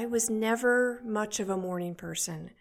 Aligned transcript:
I 0.00 0.06
was 0.06 0.30
never 0.30 1.02
much 1.04 1.40
of 1.40 1.50
a 1.50 1.58
morning 1.58 1.94
person. 1.94 2.52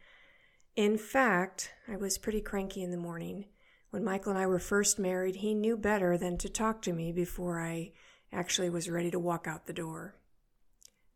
In 0.75 0.97
fact, 0.97 1.71
I 1.87 1.95
was 1.95 2.17
pretty 2.17 2.41
cranky 2.41 2.83
in 2.83 2.91
the 2.91 2.97
morning. 2.97 3.45
When 3.91 4.03
Michael 4.03 4.33
and 4.33 4.41
I 4.41 4.45
were 4.45 4.59
first 4.59 4.99
married, 4.99 5.37
he 5.37 5.53
knew 5.53 5.77
better 5.77 6.17
than 6.17 6.37
to 6.39 6.49
talk 6.49 6.81
to 6.81 6.91
me 6.91 7.13
before 7.13 7.61
I 7.61 7.93
actually 8.33 8.69
was 8.69 8.89
ready 8.89 9.09
to 9.11 9.19
walk 9.19 9.47
out 9.47 9.67
the 9.67 9.73
door. 9.73 10.15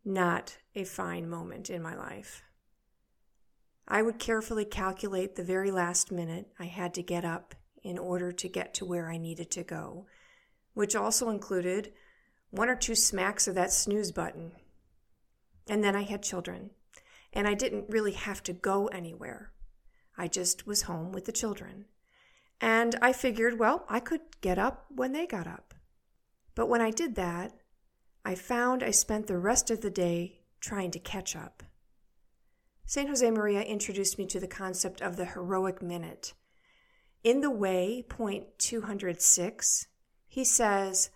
Not 0.05 0.59
a 0.73 0.85
fine 0.85 1.29
moment 1.29 1.69
in 1.69 1.81
my 1.81 1.93
life. 1.93 2.41
I 3.85 4.01
would 4.01 4.17
carefully 4.17 4.63
calculate 4.63 5.35
the 5.35 5.43
very 5.43 5.71
last 5.71 6.09
minute 6.09 6.47
I 6.57 6.67
had 6.67 6.93
to 6.93 7.03
get 7.03 7.25
up 7.25 7.53
in 7.81 7.97
order 7.97 8.31
to 8.31 8.47
get 8.47 8.73
to 8.75 8.85
where 8.85 9.11
I 9.11 9.17
needed 9.17 9.51
to 9.51 9.63
go, 9.63 10.05
which 10.73 10.95
also 10.95 11.29
included 11.29 11.91
one 12.49 12.69
or 12.69 12.77
two 12.77 12.95
smacks 12.95 13.45
of 13.45 13.55
that 13.55 13.73
snooze 13.73 14.13
button. 14.13 14.53
And 15.67 15.83
then 15.83 15.95
I 15.95 16.03
had 16.03 16.23
children, 16.23 16.71
and 17.31 17.47
I 17.47 17.53
didn't 17.53 17.89
really 17.89 18.13
have 18.13 18.43
to 18.43 18.53
go 18.53 18.87
anywhere. 18.87 19.51
I 20.17 20.27
just 20.27 20.67
was 20.67 20.83
home 20.83 21.11
with 21.11 21.25
the 21.25 21.31
children. 21.31 21.85
And 22.61 22.95
I 23.01 23.13
figured, 23.13 23.59
well, 23.59 23.85
I 23.89 23.99
could 23.99 24.21
get 24.41 24.59
up 24.59 24.85
when 24.89 25.11
they 25.11 25.25
got 25.25 25.47
up. 25.47 25.73
But 26.55 26.67
when 26.67 26.81
I 26.81 26.91
did 26.91 27.15
that, 27.15 27.53
I 28.23 28.35
found 28.35 28.83
I 28.83 28.91
spent 28.91 29.27
the 29.27 29.37
rest 29.37 29.71
of 29.71 29.81
the 29.81 29.89
day 29.89 30.41
trying 30.59 30.91
to 30.91 30.99
catch 30.99 31.35
up. 31.35 31.63
St. 32.85 33.09
Josemaria 33.09 33.67
introduced 33.67 34.17
me 34.17 34.25
to 34.27 34.39
the 34.39 34.47
concept 34.47 35.01
of 35.01 35.15
the 35.15 35.25
heroic 35.25 35.81
minute. 35.81 36.33
In 37.23 37.41
the 37.41 37.49
way, 37.49 38.03
point 38.07 38.45
206, 38.59 39.87
he 40.27 40.43
says, 40.43 41.09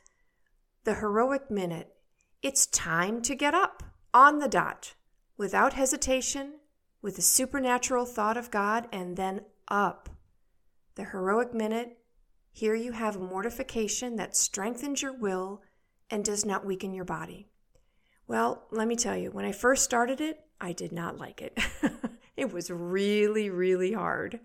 The 0.86 0.96
heroic 0.96 1.52
minute, 1.52 1.94
it's 2.42 2.66
time 2.68 3.22
to 3.24 3.36
get 3.36 3.54
up 3.54 3.84
on 4.18 4.40
the 4.40 4.48
dot, 4.48 4.96
without 5.38 5.74
hesitation, 5.74 6.54
with 7.04 7.20
a 7.20 7.22
supernatural 7.22 8.04
thought 8.04 8.36
of 8.36 8.50
God, 8.50 8.88
and 8.92 9.16
then 9.16 9.42
up. 9.68 10.10
The 10.96 11.04
heroic 11.04 11.54
minute, 11.54 12.00
here 12.52 12.74
you 12.74 12.94
have 12.94 13.16
a 13.16 13.20
mortification 13.20 14.16
that 14.16 14.36
strengthens 14.36 15.04
your 15.04 15.14
will 15.14 15.62
and 16.10 16.26
does 16.26 16.44
not 16.44 16.66
weaken 16.66 16.96
your 16.96 17.06
body. 17.06 17.48
Well, 18.26 18.66
let 18.72 18.88
me 18.88 18.96
tell 18.96 19.16
you, 19.16 19.30
when 19.30 19.46
I 19.46 19.52
first 19.52 19.84
started 19.84 20.20
it, 20.20 20.40
I 20.60 20.74
did 20.74 20.92
not 20.92 21.20
like 21.20 21.40
it. 21.40 21.56
it 22.36 22.52
was 22.52 22.72
really, 22.72 23.52
really 23.52 23.94
hard. 23.94 24.40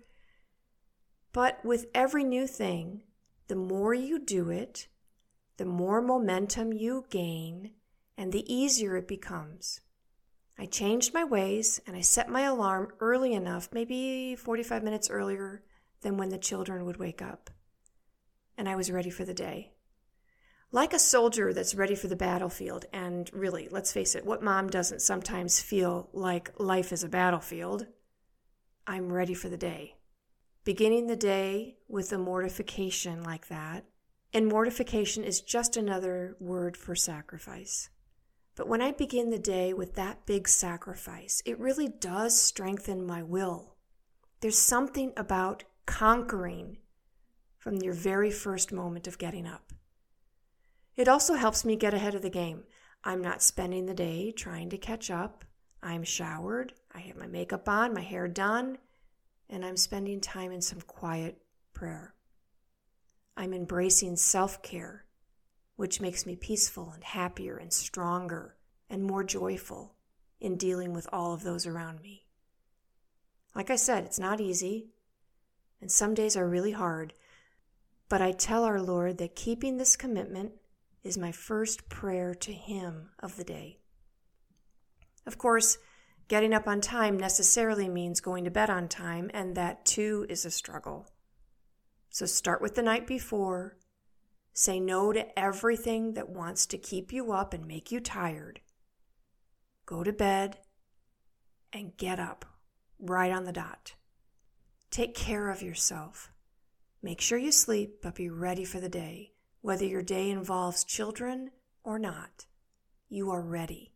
But 1.31 1.65
with 1.65 1.87
every 1.95 2.23
new 2.23 2.45
thing, 2.45 3.01
the 3.47 3.55
more 3.55 3.95
you 3.95 4.19
do 4.19 4.51
it, 4.51 4.87
the 5.57 5.65
more 5.65 5.99
momentum 5.99 6.73
you 6.73 7.05
gain, 7.09 7.71
and 8.17 8.31
the 8.31 8.53
easier 8.53 8.95
it 8.95 9.07
becomes. 9.07 9.81
I 10.57 10.65
changed 10.65 11.13
my 11.13 11.23
ways 11.23 11.79
and 11.87 11.95
I 11.95 12.01
set 12.01 12.29
my 12.29 12.41
alarm 12.41 12.93
early 12.99 13.33
enough, 13.33 13.69
maybe 13.71 14.35
45 14.35 14.83
minutes 14.83 15.09
earlier 15.09 15.63
than 16.01 16.17
when 16.17 16.29
the 16.29 16.37
children 16.37 16.85
would 16.85 16.97
wake 16.97 17.21
up. 17.21 17.49
And 18.57 18.69
I 18.69 18.75
was 18.75 18.91
ready 18.91 19.09
for 19.09 19.25
the 19.25 19.33
day 19.33 19.73
like 20.73 20.91
a 20.91 20.99
soldier 20.99 21.53
that's 21.53 21.75
ready 21.75 21.93
for 21.93 22.07
the 22.07 22.15
battlefield. 22.15 22.85
And 22.91 23.29
really, 23.31 23.69
let's 23.71 23.93
face 23.93 24.15
it, 24.15 24.25
what 24.25 24.41
mom 24.41 24.69
doesn't 24.69 25.03
sometimes 25.03 25.61
feel 25.61 26.09
like 26.11 26.51
life 26.59 26.91
is 26.91 27.03
a 27.03 27.07
battlefield? 27.07 27.85
I'm 28.85 29.13
ready 29.13 29.35
for 29.35 29.47
the 29.47 29.57
day. 29.57 29.95
Beginning 30.65 31.07
the 31.07 31.15
day 31.15 31.77
with 31.87 32.11
a 32.11 32.17
mortification 32.17 33.23
like 33.23 33.47
that, 33.49 33.85
and 34.33 34.47
mortification 34.47 35.23
is 35.23 35.41
just 35.41 35.77
another 35.77 36.35
word 36.39 36.75
for 36.75 36.95
sacrifice. 36.95 37.89
But 38.55 38.67
when 38.67 38.81
I 38.81 38.91
begin 38.91 39.29
the 39.29 39.39
day 39.39 39.73
with 39.73 39.95
that 39.95 40.25
big 40.25 40.47
sacrifice, 40.47 41.41
it 41.45 41.59
really 41.59 41.87
does 41.87 42.39
strengthen 42.39 43.05
my 43.05 43.23
will. 43.23 43.75
There's 44.41 44.59
something 44.59 45.13
about 45.17 45.63
conquering 45.85 46.77
from 47.57 47.77
your 47.77 47.93
very 47.93 48.29
first 48.29 48.71
moment 48.71 49.07
of 49.07 49.17
getting 49.17 49.47
up. 49.47 49.73
It 50.95 51.07
also 51.07 51.33
helps 51.33 51.65
me 51.65 51.75
get 51.75 51.93
ahead 51.93 52.13
of 52.13 52.21
the 52.21 52.29
game. 52.29 52.63
I'm 53.03 53.21
not 53.21 53.41
spending 53.41 53.85
the 53.85 53.93
day 53.93 54.31
trying 54.31 54.69
to 54.69 54.77
catch 54.77 55.09
up. 55.09 55.43
I'm 55.81 56.03
showered, 56.03 56.73
I 56.93 56.99
have 56.99 57.17
my 57.17 57.27
makeup 57.27 57.67
on, 57.67 57.93
my 57.93 58.01
hair 58.01 58.27
done, 58.27 58.77
and 59.49 59.65
I'm 59.65 59.75
spending 59.75 60.21
time 60.21 60.51
in 60.51 60.61
some 60.61 60.79
quiet 60.81 61.37
prayer. 61.73 62.13
I'm 63.35 63.53
embracing 63.53 64.15
self 64.15 64.61
care, 64.61 65.05
which 65.75 66.01
makes 66.01 66.25
me 66.25 66.35
peaceful 66.35 66.91
and 66.91 67.03
happier 67.03 67.57
and 67.57 67.73
stronger 67.73 68.55
and 68.89 69.03
more 69.03 69.23
joyful 69.23 69.95
in 70.39 70.57
dealing 70.57 70.93
with 70.93 71.07
all 71.11 71.33
of 71.33 71.43
those 71.43 71.65
around 71.65 72.01
me. 72.01 72.25
Like 73.55 73.69
I 73.69 73.75
said, 73.75 74.03
it's 74.03 74.19
not 74.19 74.41
easy, 74.41 74.87
and 75.79 75.91
some 75.91 76.13
days 76.13 76.35
are 76.35 76.47
really 76.47 76.71
hard, 76.71 77.13
but 78.09 78.21
I 78.21 78.31
tell 78.31 78.63
our 78.63 78.81
Lord 78.81 79.17
that 79.19 79.35
keeping 79.35 79.77
this 79.77 79.95
commitment 79.95 80.53
is 81.03 81.17
my 81.17 81.31
first 81.31 81.89
prayer 81.89 82.33
to 82.35 82.51
Him 82.51 83.09
of 83.19 83.35
the 83.35 83.43
day. 83.43 83.79
Of 85.25 85.37
course, 85.37 85.77
getting 86.27 86.53
up 86.53 86.67
on 86.67 86.81
time 86.81 87.17
necessarily 87.17 87.87
means 87.87 88.21
going 88.21 88.43
to 88.43 88.51
bed 88.51 88.69
on 88.69 88.87
time, 88.87 89.29
and 89.33 89.55
that 89.55 89.85
too 89.85 90.25
is 90.29 90.45
a 90.45 90.51
struggle. 90.51 91.07
So 92.09 92.25
start 92.25 92.61
with 92.61 92.75
the 92.75 92.83
night 92.83 93.07
before. 93.07 93.77
Say 94.53 94.79
no 94.79 95.11
to 95.11 95.37
everything 95.37 96.13
that 96.13 96.29
wants 96.29 96.67
to 96.67 96.77
keep 96.77 97.11
you 97.11 97.31
up 97.31 97.53
and 97.53 97.65
make 97.65 97.91
you 97.91 97.99
tired. 97.99 98.61
Go 99.85 100.03
to 100.03 100.13
bed 100.13 100.59
and 101.73 101.97
get 101.97 102.19
up 102.19 102.45
right 102.99 103.31
on 103.31 103.45
the 103.45 103.51
dot. 103.51 103.95
Take 104.91 105.15
care 105.15 105.49
of 105.49 105.63
yourself. 105.63 106.31
Make 107.01 107.19
sure 107.19 107.37
you 107.37 107.51
sleep, 107.51 108.01
but 108.03 108.15
be 108.15 108.29
ready 108.29 108.63
for 108.63 108.79
the 108.79 108.89
day. 108.89 109.31
Whether 109.61 109.85
your 109.85 110.03
day 110.03 110.29
involves 110.29 110.83
children 110.83 111.49
or 111.83 111.97
not, 111.97 112.45
you 113.09 113.31
are 113.31 113.41
ready. 113.41 113.93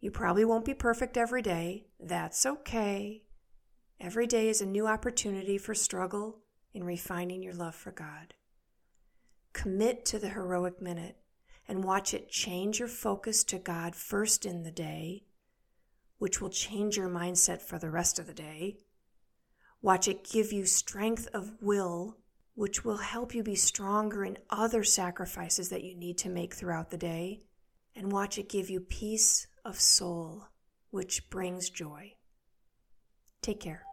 You 0.00 0.12
probably 0.12 0.44
won't 0.44 0.64
be 0.64 0.74
perfect 0.74 1.16
every 1.16 1.42
day. 1.42 1.88
That's 1.98 2.46
okay. 2.46 3.24
Every 4.00 4.28
day 4.28 4.48
is 4.48 4.60
a 4.60 4.66
new 4.66 4.86
opportunity 4.86 5.58
for 5.58 5.74
struggle 5.74 6.38
in 6.72 6.84
refining 6.84 7.42
your 7.42 7.54
love 7.54 7.74
for 7.74 7.90
God. 7.90 8.34
Commit 9.58 10.04
to 10.06 10.18
the 10.18 10.28
heroic 10.28 10.80
minute 10.80 11.16
and 11.66 11.82
watch 11.82 12.14
it 12.14 12.30
change 12.30 12.78
your 12.78 12.88
focus 12.88 13.42
to 13.44 13.58
God 13.58 13.96
first 13.96 14.46
in 14.46 14.62
the 14.62 14.70
day, 14.70 15.24
which 16.18 16.40
will 16.40 16.50
change 16.50 16.96
your 16.96 17.08
mindset 17.08 17.60
for 17.60 17.78
the 17.78 17.90
rest 17.90 18.18
of 18.18 18.26
the 18.28 18.32
day. 18.32 18.76
Watch 19.82 20.06
it 20.06 20.22
give 20.22 20.52
you 20.52 20.64
strength 20.64 21.26
of 21.34 21.60
will 21.60 22.16
which 22.58 22.84
will 22.84 22.96
help 22.96 23.36
you 23.36 23.42
be 23.44 23.54
stronger 23.54 24.24
in 24.24 24.36
other 24.50 24.82
sacrifices 24.82 25.68
that 25.68 25.84
you 25.84 25.94
need 25.94 26.18
to 26.18 26.28
make 26.28 26.52
throughout 26.52 26.90
the 26.90 26.96
day, 26.96 27.40
and 27.94 28.10
watch 28.10 28.36
it 28.36 28.48
give 28.48 28.68
you 28.68 28.80
peace 28.80 29.46
of 29.64 29.80
soul, 29.80 30.48
which 30.90 31.30
brings 31.30 31.70
joy. 31.70 32.12
Take 33.42 33.60
care. 33.60 33.84